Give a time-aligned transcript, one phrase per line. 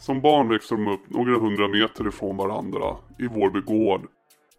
[0.00, 4.06] Som barn växte de upp några hundra meter ifrån varandra i Vårby gård.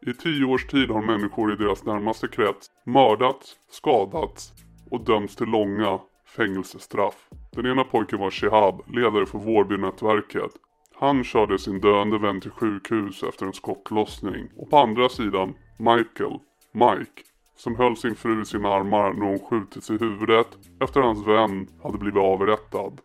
[0.07, 4.51] I tio års tid har människor i deras närmaste krets mördats, skadats
[4.91, 5.99] och dömts till långa
[6.35, 7.29] fängelsestraff.
[7.51, 10.51] Den ena pojken var Shihab, ledare för Vårbynätverket.
[10.95, 14.47] Han körde sin döende vän till sjukhus efter en skottlossning.
[14.57, 16.39] Och på andra sidan Michael,
[16.73, 17.21] Mike,
[17.55, 20.47] som höll sin fru i sina armar när hon skjutits i huvudet
[20.79, 23.01] efter att hans vän hade blivit avrättad.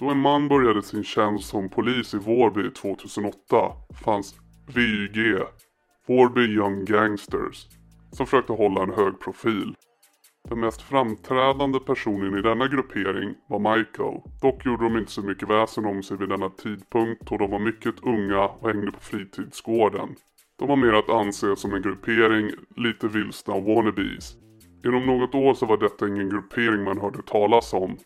[0.00, 3.72] Då en man började sin tjänst som polis i Vårby 2008
[4.04, 4.34] fanns
[4.74, 5.42] VYG,
[6.08, 7.66] Vårby Young Gangsters,
[8.12, 9.74] som försökte hålla en hög profil.
[10.48, 14.20] Den mest framträdande personen i denna gruppering var Michael.
[14.42, 17.58] Dock gjorde de inte så mycket väsen om sig vid denna tidpunkt då de var
[17.58, 20.08] mycket unga och hängde på fritidsgården.
[20.58, 24.34] De var mer att anse som en gruppering lite vilsna wannabes.
[24.84, 27.96] Inom något år så var detta ingen gruppering man hörde talas om.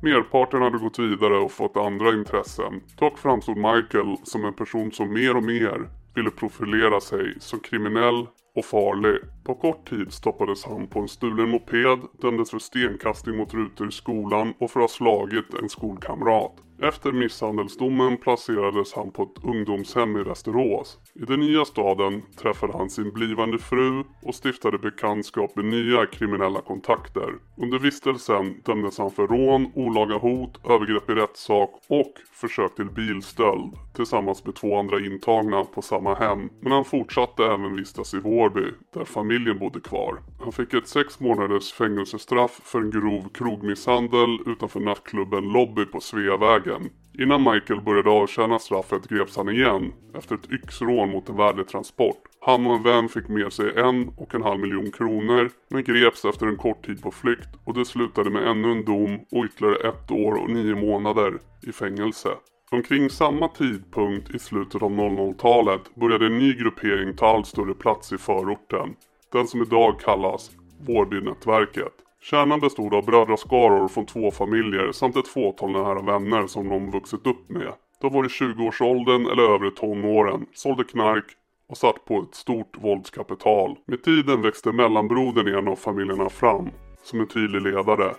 [0.00, 2.80] Merparten hade gått vidare och fått andra intressen.
[2.98, 8.26] Dock framstod Michael som en person som mer och mer ville profilera sig som kriminell
[8.56, 9.16] och farlig.
[9.44, 13.92] På kort tid stoppades han på en stulen moped, dömdes för stenkastning mot rutor i
[13.92, 16.52] skolan och för att ha slagit en skolkamrat.
[16.84, 20.98] Efter misshandelsdomen placerades han på ett ungdomshem i Västerås.
[21.14, 26.60] I den nya staden träffade han sin blivande fru och stiftade bekantskap med nya kriminella
[26.60, 27.34] kontakter.
[27.56, 33.72] Under vistelsen dömdes han för rån, olaga hot, övergrepp i rättssak och försök till bilstöld
[33.94, 36.48] tillsammans med två andra intagna på samma hem.
[36.60, 40.18] Men han fortsatte även vistas i Vårby där familjen bodde kvar.
[40.40, 46.71] Han fick ett sex månaders fängelsestraff för en grov krogmisshandel utanför nattklubben Lobby på Sveavägen.
[47.18, 52.22] Innan Michael började avtjäna straffet greps han igen efter ett yxrån mot en värdetransport.
[52.40, 56.24] Han och en vän fick med sig en och en halv miljon kronor men greps
[56.24, 59.88] efter en kort tid på flykt och det slutade med ännu en dom och ytterligare
[59.88, 62.28] ett år och nio månader i fängelse.
[62.70, 68.12] Omkring samma tidpunkt i slutet av 00-talet började en ny gruppering ta allt större plats
[68.12, 68.94] i förorten.
[69.32, 70.50] Den som idag kallas
[70.80, 72.01] Vårbynätverket.
[72.24, 77.26] Kärnan bestod av brödraskaror från två familjer samt ett fåtal nära vänner som de vuxit
[77.26, 77.72] upp med.
[78.00, 81.24] De var i 20-årsåldern eller övre tonåren, sålde knark
[81.68, 83.76] och satt på ett stort våldskapital.
[83.86, 86.70] Med tiden växte mellanbrodern i en av familjerna fram
[87.02, 88.14] som en tydlig ledare.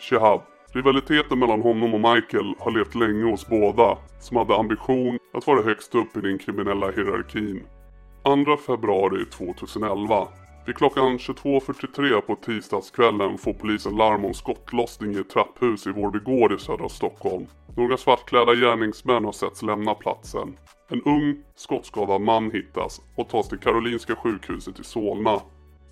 [0.00, 0.40] Shihab.
[0.72, 5.62] Rivaliteten mellan honom och Michael har levt länge hos båda som hade ambition att vara
[5.62, 7.62] högst upp i den kriminella hierarkin.
[8.24, 10.28] 2 februari 2011
[10.68, 16.18] vid klockan 22.43 på tisdagskvällen får polisen larm om skottlossning i ett trapphus i Vårby
[16.18, 17.46] gård i södra Stockholm.
[17.76, 20.56] Några svartklädda gärningsmän har setts lämna platsen.
[20.88, 25.40] En ung skottskadad man hittas och tas till Karolinska sjukhuset i Solna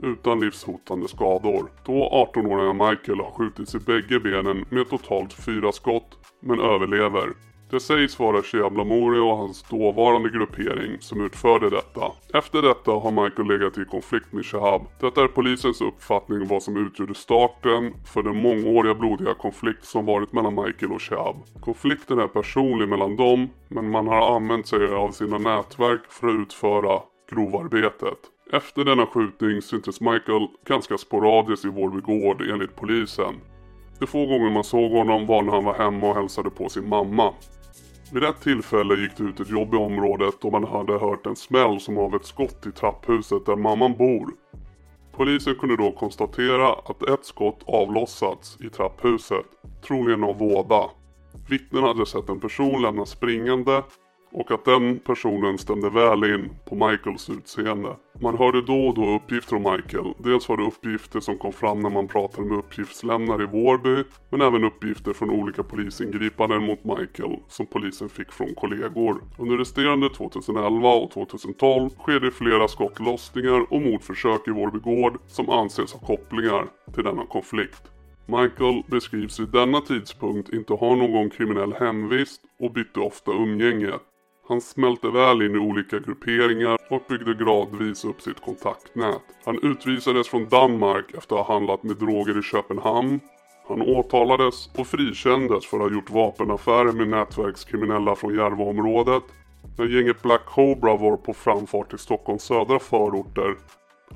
[0.02, 1.70] utan livshotande skador.
[1.84, 7.28] Då 18-åriga Michael har skjutits i bägge benen med totalt fyra skott men överlever.
[7.70, 12.12] Det sägs vara Shia Blamori och hans dåvarande gruppering som utförde detta.
[12.34, 14.82] Efter detta har Michael legat i konflikt med Shahab.
[15.00, 20.06] Detta är polisens uppfattning om vad som utgjorde starten för den mångåriga blodiga konflikt som
[20.06, 21.36] varit mellan Michael och Shahab.
[21.60, 26.34] Konflikten är personlig mellan dem men man har använt sig av sina nätverk för att
[26.34, 27.00] utföra
[27.30, 28.18] grovarbetet.
[28.52, 33.34] Efter denna skjutning syntes Michael ganska sporadiskt i Vårby gård enligt polisen.
[33.98, 36.88] De få gånger man såg honom var när han var hemma och hälsade på sin
[36.88, 37.34] mamma.
[38.12, 41.36] Vid ett tillfälle gick det ut ett jobb i området och man hade hört en
[41.36, 44.30] smäll som av ett skott i trapphuset där mamman bor.
[45.12, 49.46] Polisen kunde då konstatera att ett skott avlossats i trapphuset,
[49.86, 50.90] troligen av våda.
[51.48, 53.82] Vittnen hade sett en person lämna springande
[54.30, 57.96] och att den personen stämde väl in på Michaels utseende.
[58.20, 60.14] Man hörde då och då uppgifter om Michael.
[60.18, 64.40] Dels var det uppgifter som kom fram när man pratade med uppgiftslämnare i Vårby, men
[64.40, 69.20] även uppgifter från olika polisingripanden mot Michael som polisen fick från kollegor.
[69.38, 75.50] Under resterande 2011 och 2012 sker det flera skottlossningar och mordförsök i Vårby gård som
[75.50, 77.82] anses ha kopplingar till denna konflikt.
[78.26, 83.92] Michael beskrivs vid denna tidpunkt inte ha någon kriminell hemvist och bytte ofta umgänge.
[84.48, 89.22] Han smälte väl in i olika grupperingar och byggde gradvis upp sitt kontaktnät.
[89.44, 93.20] Han utvisades från Danmark efter att ha handlat med droger i Köpenhamn.
[93.68, 99.22] Han åtalades och frikändes för att ha gjort vapenaffärer med nätverkskriminella från Järvaområdet.
[99.78, 103.56] När gänget Black Cobra var på framfart till Stockholms södra förorter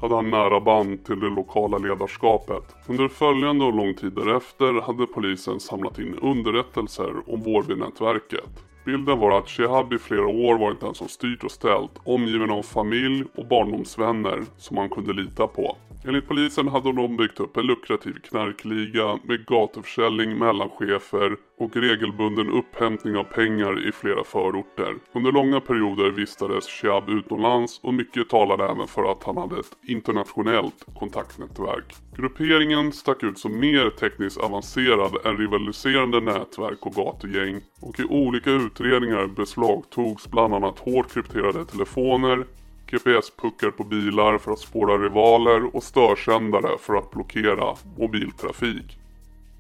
[0.00, 2.62] hade han nära band till det lokala ledarskapet.
[2.88, 8.69] Under följande och lång tid därefter hade polisen samlat in underrättelser om Vårbynätverket.
[8.85, 12.62] Bilden var att Shehab i flera år varit den som styrt och ställt, omgiven av
[12.62, 15.77] familj och barndomsvänner som han kunde lita på.
[16.05, 23.17] Enligt polisen hade de byggt upp en lukrativ knarkliga med gatuförsäljning, mellanchefer och regelbunden upphämtning
[23.17, 24.94] av pengar i flera förorter.
[25.12, 29.76] Under långa perioder vistades Shihab utomlands och mycket talade även för att han hade ett
[29.87, 31.94] internationellt kontaktnätverk.
[32.17, 38.50] Grupperingen stack ut som mer tekniskt avancerad än rivaliserande nätverk och gatugäng och i olika
[38.50, 42.44] utredningar beslagtogs bland annat hårt krypterade telefoner,
[42.91, 48.99] GPS-puckar på bilar för att spåra rivaler och störsändare för att blockera mobiltrafik.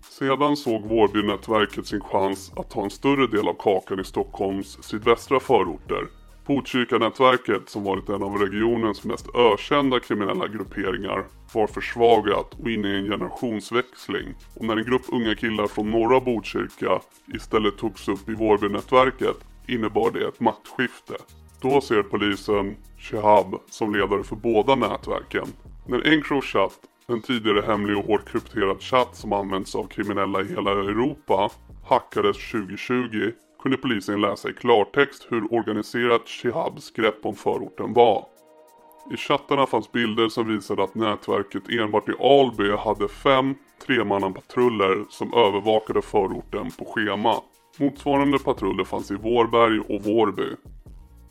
[0.08, 5.40] Sedan såg Vårbynätverket sin chans att ta en större del av kakan i Stockholms sydvästra
[5.40, 6.06] förorter.
[6.46, 11.24] Botkyrkanätverket, som varit en av regionens mest ökända kriminella grupperingar,
[11.54, 14.34] var försvagat och inne i en generationsväxling.
[14.54, 17.00] Och när en grupp unga killar från norra Botkyrka
[17.34, 19.36] istället togs upp i Vårbynätverket
[19.66, 21.14] innebar det ett maktskifte.
[21.62, 25.46] Då ser polisen Shihab som ledare för båda nätverken.
[25.86, 30.70] När Encrochat, en tidigare hemlig och hårt krypterad chatt som används av kriminella i hela
[30.70, 31.50] Europa,
[31.84, 38.24] hackades 2020 kunde polisen läsa i klartext hur organiserat Shihabs grepp om förorten var.
[39.12, 43.54] I chattarna fanns bilder som visade att nätverket enbart i Alby hade fem
[43.86, 47.34] tremannapatruller som övervakade förorten på schema.
[47.78, 50.56] Motsvarande patruller fanns i Vårberg och Vårby.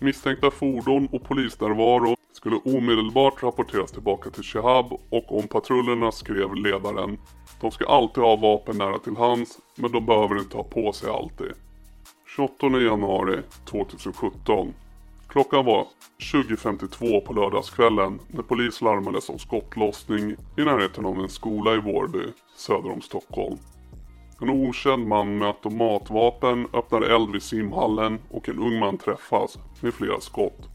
[0.01, 7.17] Misstänkta fordon och polisnärvaro skulle omedelbart rapporteras tillbaka till Shihab och om patrullerna skrev ledaren.
[7.61, 11.09] De ska alltid ha vapen nära till hands men de behöver inte ha på sig
[11.09, 11.51] alltid.
[12.35, 14.73] 28 januari 2017.
[15.27, 15.87] Klockan var
[16.19, 22.23] 20.52 på lördagskvällen när polis larmades om skottlossning i närheten av en skola i Vårby
[22.55, 23.57] söder om Stockholm.
[24.41, 29.93] En okänd man med automatvapen öppnar eld vid simhallen och en ung man träffas med
[29.93, 30.69] flera skott.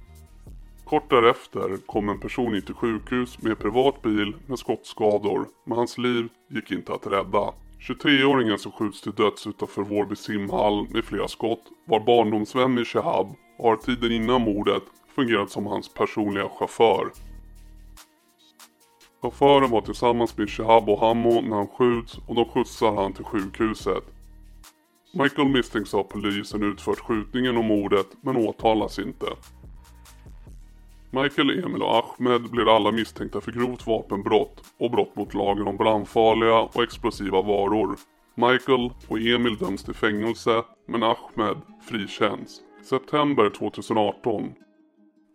[0.85, 5.99] Kort därefter kom en person in till sjukhus med privat bil med skottskador men hans
[5.99, 7.55] liv gick inte att rädda.
[7.89, 13.27] 23-åringen som skjuts till döds utanför Vårby simhall med flera skott var barndomsvän med Shehab
[13.59, 14.83] och har tiden innan mordet
[15.15, 17.11] fungerat som hans personliga chaufför.
[19.25, 23.25] Chauffören var tillsammans med Shihab och Hammo när han skjuts och de skjutsar han till
[23.25, 24.05] sjukhuset.
[25.13, 29.27] Michael misstänks av polisen utfört skjutningen och mordet men åtalas inte.
[31.11, 35.77] Michael, Emil och Ahmed blir alla misstänkta för grovt vapenbrott och brott mot lagen om
[35.77, 37.97] brandfarliga och explosiva varor.
[38.35, 41.57] Michael och Emil döms till fängelse men Ahmed
[41.89, 42.61] frikänns.
[42.83, 44.53] September 2018.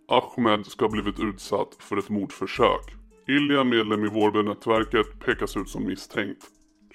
[0.07, 2.98] Ahmed ska ha blivit utsatt för ett mordförsök.
[3.29, 6.43] Ilja, medlem i Vårbynätverket, pekas ut som misstänkt.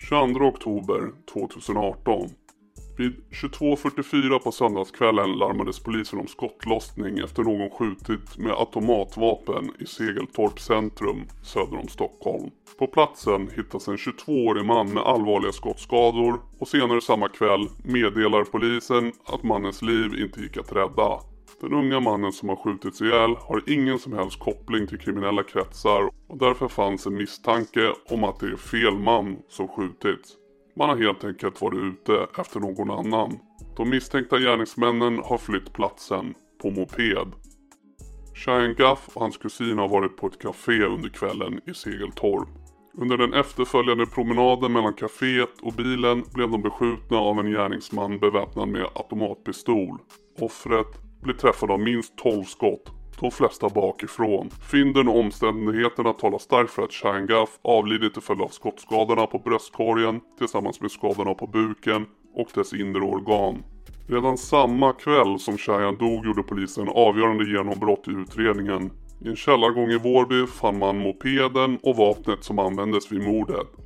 [0.09, 2.29] 22 oktober 2018.
[2.99, 10.61] Vid 22.44 på söndagskvällen larmades polisen om skottlossning efter någon skjutit med automatvapen i Segeltorp
[10.61, 12.51] centrum söder om Stockholm.
[12.79, 19.13] På platsen hittas en 22-årig man med allvarliga skottskador och senare samma kväll meddelar polisen
[19.27, 21.34] att mannens liv inte gick att rädda.
[21.65, 26.11] Den unga mannen som har skjutits ihjäl har ingen som helst koppling till kriminella kretsar
[26.29, 30.33] och därför fanns en misstanke om att det är fel man som skjutits.
[30.77, 33.39] Man har helt enkelt varit ute efter någon annan.
[33.77, 37.33] De misstänkta gärningsmännen har flytt platsen på moped.
[38.35, 42.49] Cheyenne Gaff och hans kusin har varit på ett café under kvällen i Segeltorp.
[42.95, 48.69] Under den efterföljande promenaden mellan kaféet och bilen blev de beskjutna av en gärningsman beväpnad
[48.69, 49.99] med automatpistol.
[50.41, 52.91] Offret blir träffad av minst 12 skott,
[53.21, 54.51] de flesta bakifrån.
[54.71, 60.21] Fynden och omständigheterna talar starkt för att Shangaff avlidit till följd av skottskadorna på bröstkorgen
[60.39, 63.63] tillsammans med skadorna på buken och dess inre organ.
[64.09, 68.91] Redan samma kväll som Shayan dog gjorde polisen avgörande genombrott i utredningen.
[69.25, 73.84] I en källargång i Vårby fann man mopeden och vapnet som användes vid mordet.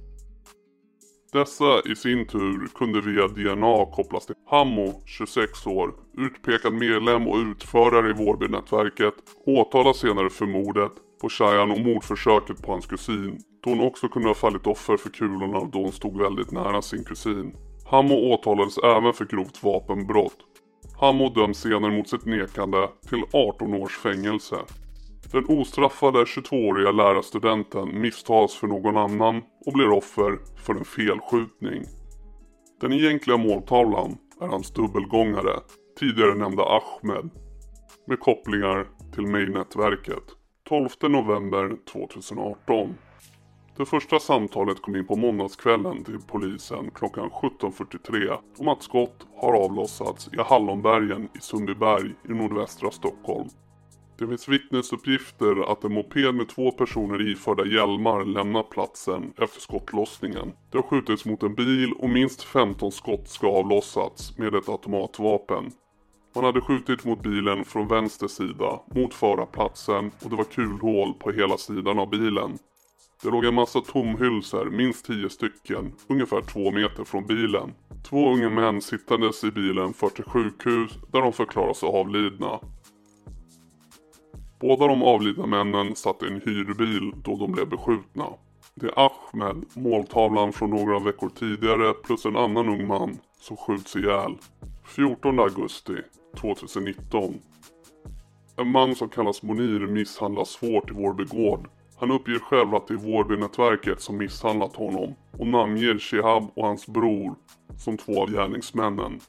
[1.32, 7.37] Dessa i sin tur kunde via DNA kopplas till Hammo, 26 år, utpekad medlem och
[7.37, 9.14] utförare i Vårbynätverket,
[9.47, 14.28] åtalas senare för mordet på Shayan och mordförsöket på hans kusin, då hon också kunde
[14.28, 17.56] ha fallit offer för kulorna då hon stod väldigt nära sin kusin.
[17.87, 20.38] Hammo åtalades även för grovt vapenbrott.
[21.00, 24.56] Hammo döms senare mot sitt nekande till 18 års fängelse.
[25.32, 31.82] Den ostraffade 22-åriga lärarstudenten misstas för någon annan och blir offer för en felskjutning.
[32.80, 35.61] Den egentliga måltavlan är hans dubbelgångare,
[35.99, 37.30] tidigare nämnda Ahmed,
[38.06, 40.25] med kopplingar till May-nätverket.
[40.68, 42.94] 12 november 2018.
[43.76, 49.64] Det första samtalet kom in på måndagskvällen till polisen klockan 17.43 om att skott har
[49.64, 53.49] avlossats i Hallonbergen i Sundbyberg i nordvästra Stockholm.
[54.19, 60.53] Det finns vittnesuppgifter att en moped med två personer iförda hjälmar lämnat platsen efter skottlossningen.
[60.71, 64.69] Det har skjutits mot en bil och minst 15 skott ska ha avlossats med ett
[64.69, 65.71] automatvapen.
[66.35, 71.31] Man hade skjutit mot bilen från vänster sida mot förarplatsen och det var kulhål på
[71.31, 72.59] hela sidan av bilen.
[73.23, 77.75] Det låg en massa tomhylsor, minst 10 stycken, ungefär två meter från bilen.
[78.09, 82.61] Två unga män sittandes i bilen för till sjukhus där de förklaras avlidna.
[84.61, 88.27] Båda de avlidna männen satt i en hyrbil då de blev beskjutna.
[88.75, 93.97] Det är Ahmed, måltavlan från några veckor tidigare, plus en annan ung man som skjuts
[93.97, 94.37] ihjäl.
[94.85, 95.97] 14 augusti
[96.41, 97.35] 2019.
[98.57, 101.69] En man som kallas Monir misshandlas svårt i Vårby gård.
[101.97, 106.87] Han uppger själv att det är Vårbynätverket som misshandlat honom och namnger Shihab och hans
[106.87, 107.35] bror
[107.79, 109.21] som två av gärningsmännen.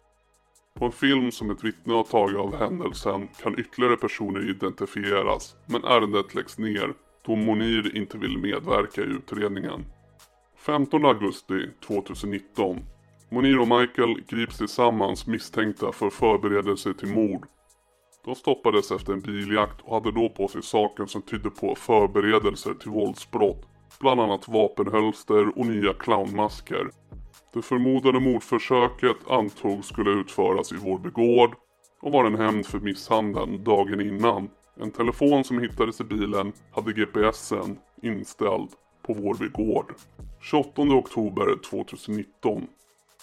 [0.74, 5.84] På en film som ett vittne har tagit av händelsen kan ytterligare personer identifieras men
[5.84, 6.94] ärendet läggs ner
[7.26, 9.86] då Monir inte vill medverka i utredningen.
[10.58, 12.80] 15 augusti 2019.
[13.32, 17.48] Monir och Michael grips tillsammans misstänkta för förberedelse till mord.
[18.26, 22.74] De stoppades efter en biljakt och hade då på sig saker som tydde på förberedelser
[22.74, 23.68] till våldsbrott.
[24.00, 26.90] Bland annat vapenhölster och nya clownmasker.
[27.54, 31.56] Det förmodade mordförsöket antogs skulle utföras i Vårby gård
[32.02, 34.50] och var en hämnd för misshandeln dagen innan.
[34.80, 38.70] En telefon som hittades i bilen hade GPSen inställd
[39.06, 39.94] på Vårby gård.
[40.42, 42.68] 28 oktober 2019.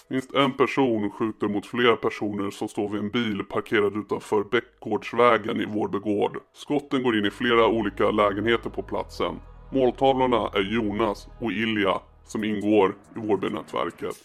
[0.09, 5.61] Minst en person skjuter mot flera personer som står vid en bil parkerad utanför Bäckgårdsvägen
[5.61, 6.39] i Vårby gård.
[6.53, 9.41] Skotten går in i flera olika lägenheter på platsen.
[9.73, 14.17] Måltavlorna är Jonas och Ilja som ingår i Vårbynätverket.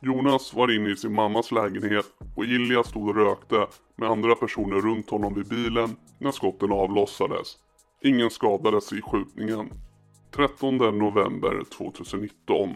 [0.00, 4.80] Jonas var inne i sin mammas lägenhet och Ilja stod och rökte med andra personer
[4.80, 7.56] runt honom vid bilen när skotten avlossades.
[8.02, 9.70] Ingen skadades i skjutningen.
[10.30, 12.74] 13 november 2019.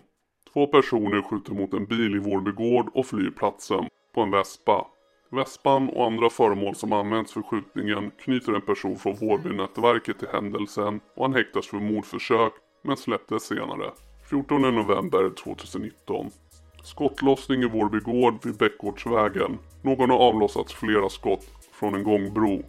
[0.53, 4.87] Två personer skjuter mot en bil i Vårby gård och flyr platsen på en vespa.
[5.31, 11.01] Vespan och andra föremål som används för skjutningen knyter en person från Vårbynätverket till händelsen
[11.17, 12.53] och han häktas för mordförsök
[12.85, 13.91] men släpptes senare.
[14.33, 16.31] 14 november 2019.
[16.83, 19.59] Skottlossning i Vårby gård vid Bäckgårdsvägen.
[19.83, 22.63] Någon har avlossat flera skott från en gångbro.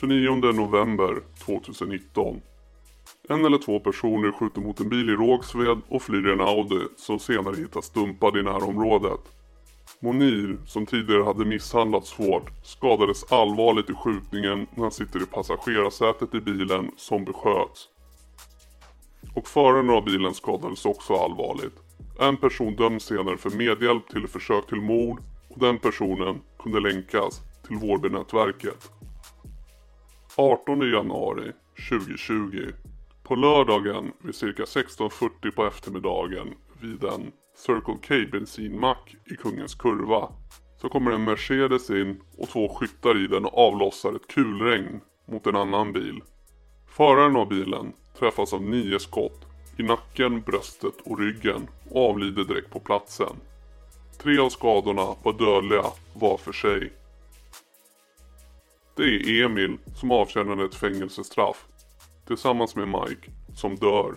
[0.00, 2.40] 29 november 2019.
[3.28, 6.80] En eller två personer skjuter mot en bil i Rågsved och flyr i en Audi
[6.96, 9.20] som senare hittas dumpad i närområdet.
[10.00, 16.34] Monir, som tidigare hade misshandlats svårt, skadades allvarligt i skjutningen när han sitter i passagerarsätet
[16.34, 17.88] i bilen som besköts.
[19.36, 21.76] Och föraren av bilen skadades också allvarligt.
[22.20, 27.40] En person döms senare för medhjälp till försök till mord och den personen kunde länkas
[27.66, 28.90] till Vårbynätverket.
[30.36, 31.52] 18 januari
[31.90, 32.72] 2020.
[33.22, 40.28] På lördagen vid cirka 16.40 på eftermiddagen vid en Circle K bensinmack i Kungens Kurva
[40.80, 45.56] så kommer en Mercedes in och två skyttar i den avlossar ett kulregn mot en
[45.56, 46.22] annan bil.
[46.86, 49.46] Föraren av bilen träffas av nio skott
[49.78, 53.36] i nacken, bröstet och ryggen och avlider direkt på platsen.
[54.18, 56.92] Tre av skadorna var dödliga var för sig.
[58.96, 61.66] Det är Emil som avtjänade ett fängelsestraff
[62.26, 64.14] tillsammans med Mike som dör.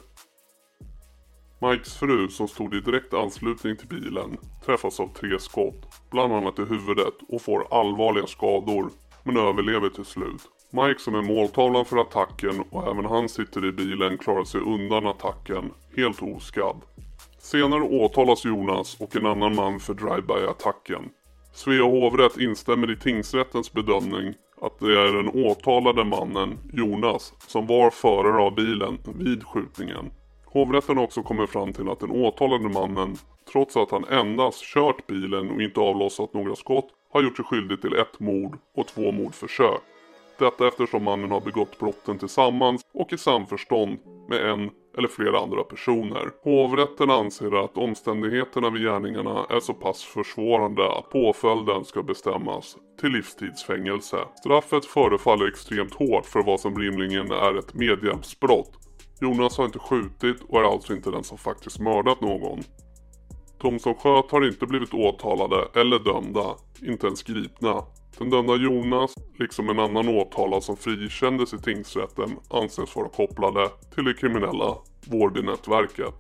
[1.62, 6.60] Mikes fru som stod i direkt anslutning till bilen träffas av tre skott, bland annat
[6.60, 8.90] i huvudet och får allvarliga skador
[9.24, 10.42] men överlever till slut.
[10.72, 15.08] Mike som är måltavlan för attacken och även han sitter i bilen klarar sig undan
[15.08, 16.82] attacken helt oskadd.
[17.40, 21.10] Senare åtalas Jonas och en annan man för drive-by-attacken.
[21.54, 27.90] Svea hovrätt instämmer i tingsrättens bedömning att det är den åtalade mannen, Jonas, som var
[27.90, 30.12] förare av bilen vid skjutningen.
[30.46, 33.18] Hovrätten har också kommit fram till att den åtalade mannen,
[33.52, 37.82] trots att han endast kört bilen och inte avlossat några skott, har gjort sig skyldig
[37.82, 39.82] till ett mord och två mordförsök.
[40.40, 45.64] Detta eftersom mannen har begått brotten tillsammans och i samförstånd med en eller flera andra
[45.64, 46.32] personer.
[46.44, 53.12] Hovrätten anser att omständigheterna vid gärningarna är så pass försvårande att påföljden ska bestämmas till
[53.12, 54.18] livstidsfängelse.
[54.36, 58.72] Straffet förefaller extremt hårt för vad som rimligen är ett medhjälpsbrott.
[59.22, 62.60] Jonas har inte skjutit och är alltså inte den som faktiskt mördat någon.
[63.62, 67.84] De som sköt har inte blivit åtalade eller dömda, inte ens gripna.
[68.20, 74.04] Den dömda Jonas, liksom en annan åtalad som frikändes i tingsrätten, anses vara kopplade till
[74.04, 76.14] det kriminella Vårdynätverket.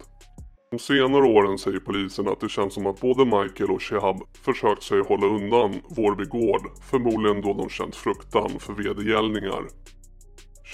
[0.72, 4.84] De senare åren säger polisen att det känns som att både Michael och Shehab försökt
[4.84, 9.63] sig hålla undan Vårby gård, förmodligen då de känt fruktan för vedergällningar.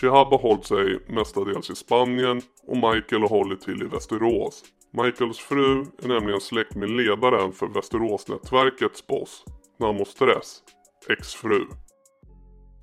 [0.01, 4.63] Shehab har hållit sig mestadels i Spanien och Michael har hållit till i Västerås.
[5.03, 9.43] Michaels fru är nämligen släkt med ledaren för Västeråsnätverkets boss,
[9.79, 10.61] Namo Stress,
[11.09, 11.65] exfru.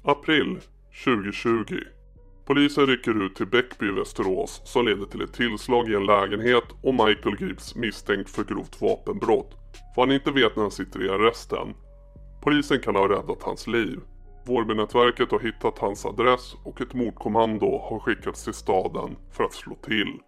[0.05, 0.61] April
[1.05, 1.81] 2020.
[2.47, 6.65] Polisen rycker ut till Bäckby i Västerås som leder till ett tillslag i en lägenhet
[6.83, 9.57] och Michael grips misstänkt för grovt vapenbrott.
[9.97, 11.75] Vad han inte vet när han sitter i arresten.
[12.43, 14.01] Polisen kan ha räddat hans liv.
[14.47, 19.75] Vårbynätverket har hittat hans adress och ett mordkommando har skickats till staden för att slå
[19.75, 20.19] till.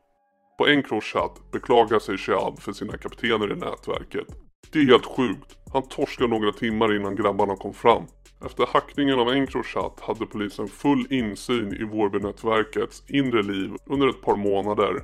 [0.59, 4.44] På Encrochat beklagar sig Shehab för sina kaptener i nätverket.
[4.73, 5.59] Det är helt sjukt.
[5.73, 8.03] Han torskade några timmar innan grabbarna kom fram.
[8.47, 14.37] Efter hackningen av Encrochat hade polisen full insyn i Vårbynätverkets inre liv under ett par
[14.37, 15.03] månader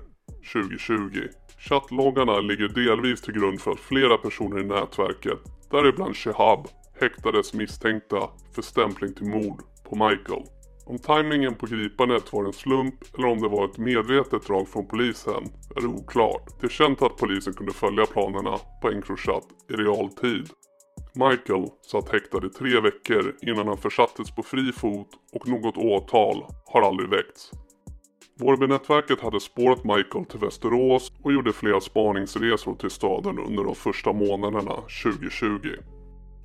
[0.52, 1.28] 2020.
[1.58, 5.38] Chattloggarna ligger delvis till grund för att flera personer i nätverket,
[5.70, 6.68] däribland Shehab,
[7.00, 10.42] häktades misstänkta för stämpling till mord på Michael.
[10.90, 14.86] Om tajmingen på gripandet var en slump eller om det var ett medvetet drag från
[14.86, 15.44] polisen
[15.76, 16.60] är oklart.
[16.60, 20.48] Det är känt att polisen kunde följa planerna på Encrochat i realtid.
[21.14, 26.44] Michael satt häktad i tre veckor innan han försattes på fri fot och något åtal
[26.66, 27.50] har aldrig väckts.
[28.38, 34.12] Vårbynätverket hade spårat Michael till Västerås och gjorde flera spaningsresor till staden under de första
[34.12, 35.68] månaderna 2020.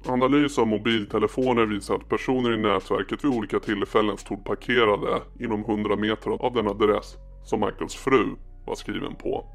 [0.08, 5.96] Analys av mobiltelefoner visar att personer i nätverket vid olika tillfällen stod parkerade inom 100
[5.96, 8.36] meter av den adress som Michaels fru
[8.66, 9.46] var skriven på.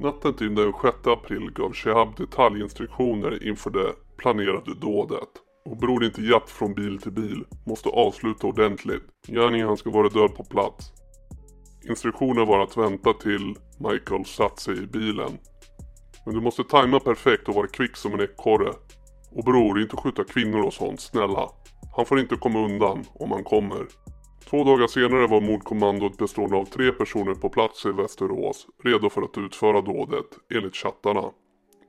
[0.00, 5.28] Natten till den 6 april gav Shehab detaljinstruktioner inför det planerade dådet.
[5.64, 9.02] Och bror inte japp från bil till bil måste avsluta ordentligt.
[9.28, 10.92] Gärningen ska vara död på plats.
[11.88, 15.38] Instruktionen var att vänta till Michael satt sig i bilen.
[16.26, 18.72] Men du måste tajma perfekt och vara kvick som en ekorre.
[19.34, 21.48] Och bror, inte skjuta kvinnor och sånt, snälla.
[21.96, 23.86] Han får inte komma undan om han kommer.
[24.50, 29.22] Två dagar senare var mordkommandot bestående av tre personer på plats i Västerås, redo för
[29.22, 31.30] att utföra dådet, enligt chattarna.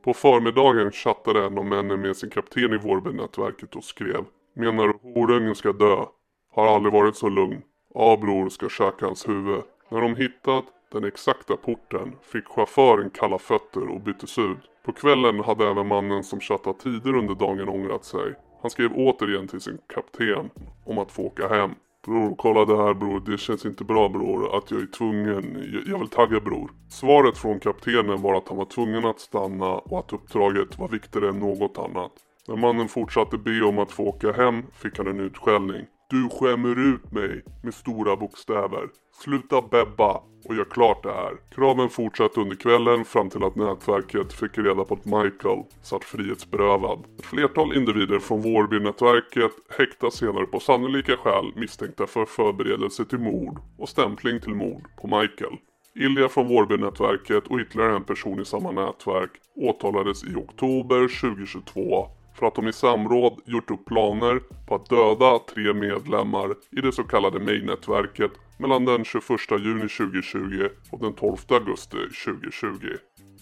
[0.03, 4.99] På förmiddagen chattade en av männen med sin kapten i Vårbynätverket och skrev Menar du
[5.13, 6.05] horungen ska dö?
[6.51, 7.61] Har aldrig varit så lugn.
[7.95, 9.61] A bror, ska käka hans huvud.
[9.91, 14.57] När de hittat den exakta porten fick chauffören kalla fötter och byttes ut.
[14.85, 18.35] På kvällen hade även mannen som chattat tider under dagen ångrat sig.
[18.61, 20.49] Han skrev återigen till sin kapten
[20.85, 21.71] om att få åka hem.
[22.05, 23.19] Bror, kolla det här bror.
[23.25, 24.57] Det känns inte bra bror.
[24.57, 25.71] Att jag är tvungen.
[25.73, 26.71] Jag, jag vill tagga bror.
[26.89, 31.29] Svaret från kaptenen var att han var tvungen att stanna och att uppdraget var viktigare
[31.29, 32.11] än något annat.
[32.47, 35.85] När mannen fortsatte be om att få åka hem fick han en utskällning.
[36.09, 38.89] Du skämmer ut mig med stora bokstäver.
[39.23, 41.33] Sluta bebba och gör klart det här.
[41.55, 47.03] Kraven fortsatte under kvällen fram till att nätverket fick reda på att Michael satt frihetsberövad.
[47.19, 53.59] Ett flertal individer från Vårbynätverket häktas senare på sannolika skäl misstänkta för förberedelse till mord
[53.77, 55.57] och stämpling till mord på Michael.
[55.95, 62.45] Ilja från Vårbynätverket och ytterligare en person i samma nätverk åtalades i oktober 2022 för
[62.45, 67.03] att de i samråd gjort upp planer på att döda tre medlemmar i det så
[67.03, 72.87] kallade May-nätverket mellan den 21 juni 2020 och den 12 augusti 2020.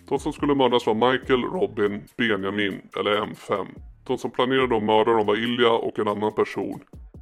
[0.09, 3.67] De som skulle mördas var Michael, Robin, Benjamin eller M5.
[4.07, 6.79] De som planerade att mörda dem var Ilja och en annan person.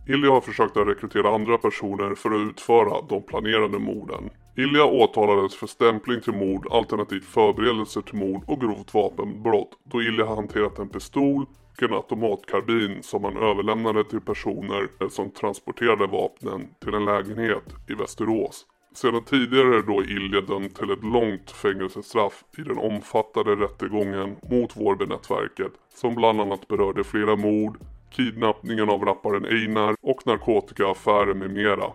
[0.07, 4.29] Ilja har försökt att rekrytera andra personer för att utföra de planerade morden.
[4.57, 10.25] Ilja åtalades för stämpling till mord alternativt förberedelse till mord och grovt vapenbrott då Ilja
[10.25, 11.45] hanterat en pistol
[11.85, 17.93] och automatkarbin som han överlämnade till personer eh, som transporterade vapnen till en lägenhet i
[17.93, 18.65] Västerås.
[18.93, 25.71] Sedan tidigare då Ilja dömd till ett långt fängelsestraff i den omfattande rättegången mot Vårbynätverket
[25.95, 27.77] som bland annat berörde flera mord,
[28.11, 31.93] kidnappningen av rapparen Einar och narkotikaaffärer med mera.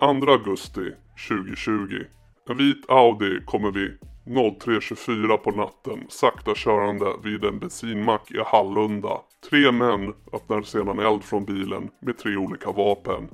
[0.00, 0.92] 2 augusti
[1.28, 2.04] 2020.
[2.48, 3.98] En vit Audi kommer vid
[4.28, 9.20] 03.24 på natten sakta körande vid en bensinmack i Hallunda.
[9.50, 13.28] Tre män öppnar sedan eld från bilen med tre olika vapen.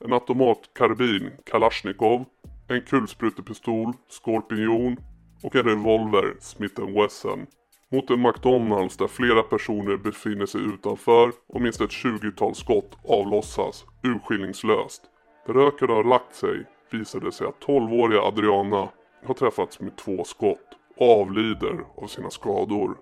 [0.00, 2.24] En automatkarbin Kalashnikov,
[2.68, 4.96] en kulsprutepistol Skorpion
[5.42, 7.46] och en revolver Smith Wesson.
[7.92, 13.84] Mot en McDonalds där flera personer befinner sig utanför och minst ett 20-tal skott avlossas
[14.02, 15.02] urskillningslöst.
[15.46, 18.88] Där röken har lagt sig visade sig att 12-åriga Adriana
[19.24, 22.96] har träffats med två skott och avlider av sina skador.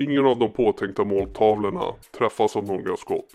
[0.00, 3.28] Ingen av de påtänkta måltavlorna träffas av några skott.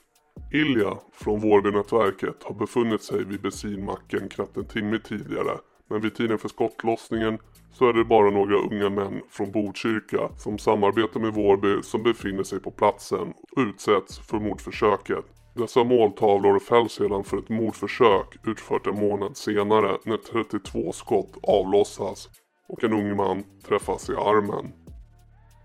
[0.54, 5.58] Ilja från Vårbynätverket har befunnit sig vid bensinmacken knappt en timme tidigare
[5.89, 7.38] Men vid tiden för skottlossningen
[7.71, 12.43] så är det bara några unga män från Botkyrka som samarbetar med Vårby som befinner
[12.43, 15.25] sig på platsen och utsätts för mordförsöket.
[15.55, 22.29] Dessa måltavlor fälls sedan för ett mordförsök utfört en månad senare när 32 skott avlossas
[22.67, 24.73] och en ung man träffas i armen.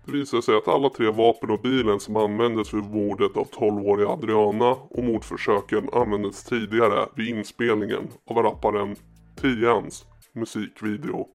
[0.05, 4.09] Det visar sig att alla tre vapen och bilen som användes vid mordet av 12-åriga
[4.09, 8.95] Adriana och mordförsöken användes tidigare vid inspelningen av rapparen
[9.41, 11.27] Tians musikvideo.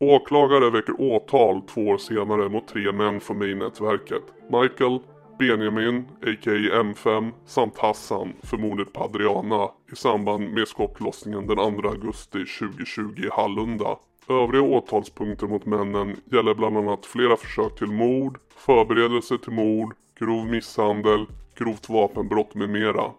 [0.00, 4.98] Åklagare väcker åtal två år senare mot tre män från May nätverket, Michael,
[5.38, 6.82] Benjamin, a.k.a.
[6.82, 13.24] M5, samt Hassan för mordet på Adriana i samband med skottlossningen den 2 augusti 2020
[13.24, 13.96] i Hallunda.
[14.28, 20.46] Övriga åtalspunkter mot männen gäller bland annat flera försök till mord, förberedelse till mord, grov
[20.46, 21.26] misshandel,
[21.58, 23.10] grovt vapenbrott med mera.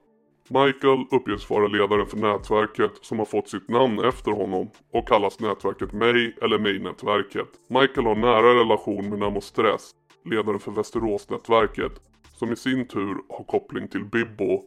[0.50, 5.40] Michael uppges vara ledaren för nätverket som har fått sitt namn efter honom och kallas
[5.40, 7.48] nätverket May eller May-nätverket.
[7.68, 9.92] Michael har nära relation med Namo Stress,
[10.26, 11.92] ledaren för Västeråsnätverket,
[12.34, 14.64] som i sin tur har koppling till Bibbo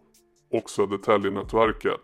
[0.53, 2.01] och Södertäljenätverket.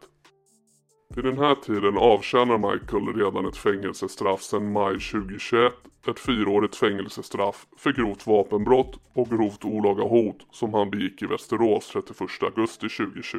[1.16, 5.72] Vid den här tiden avtjänar Michael redan ett fängelsestraff sedan maj 2021.
[6.08, 11.90] Ett fyraårigt fängelsestraff för grovt vapenbrott och grovt olaga hot som han begick i Västerås
[11.92, 13.38] 31 augusti 2020.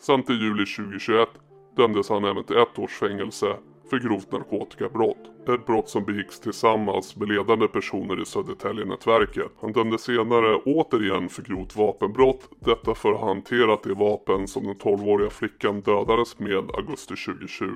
[0.00, 1.28] Samt i juli 2021
[1.76, 3.56] dömdes han även till ett års fängelse
[3.90, 5.48] för grovt narkotikabrott.
[5.48, 9.52] Ett brott som begicks tillsammans med ledande personer i Södertäljenätverket.
[9.60, 12.48] Han dömdes senare återigen för grovt vapenbrott.
[12.60, 17.68] Detta för att ha hanterat det vapen som den 12-åriga flickan dödades med augusti 2020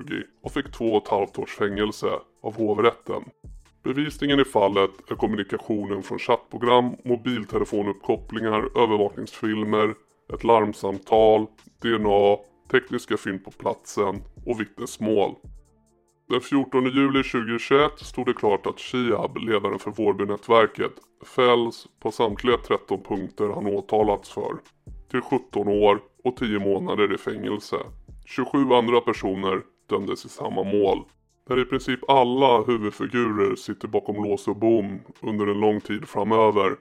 [0.43, 2.07] och fick två och ett halvt års fängelse
[2.43, 3.23] av hovrätten.
[3.83, 9.95] Bevisningen i fallet är kommunikationen från chattprogram, mobiltelefonuppkopplingar, övervakningsfilmer,
[10.33, 11.45] ett larmsamtal,
[11.81, 12.37] DNA,
[12.71, 15.35] tekniska fynd på platsen och vittnesmål.
[16.29, 20.91] Den 14 juli 2021 stod det klart att Shiab, ledaren för Vårbynätverket,
[21.35, 24.51] fälls på samtliga 13 punkter han åtalats för.
[25.11, 27.75] Till 17 år och 10 månader i fängelse.
[28.25, 31.03] 27 andra personer dömdes i samma mål.
[31.47, 36.75] Där i princip alla huvudfigurer sitter bakom lås och bom under en lång tid framöver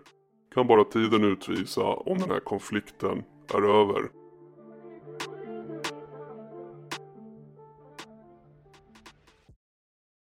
[0.55, 3.23] kan bara tiden utvisa om den här konflikten
[3.55, 4.18] är över.